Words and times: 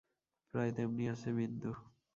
প্রায় 0.53 0.71
তেমনি 0.77 1.03
আছে 1.13 1.29
বিন্দু। 1.37 1.71